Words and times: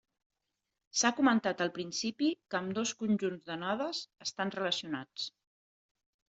S'ha 1.01 1.11
comentat 1.19 1.61
al 1.65 1.69
principi 1.75 2.31
que 2.53 2.59
ambdós 2.61 2.95
conjunts 3.03 3.47
de 3.53 3.61
nodes 3.67 4.03
estan 4.29 4.57
relacionats. 4.59 5.31